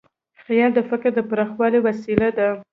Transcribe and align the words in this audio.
خیال 0.43 0.71
د 0.75 0.79
فکر 0.89 1.09
د 1.15 1.19
پراخوالي 1.29 1.79
وسیله 1.87 2.27
ده. 2.37 2.47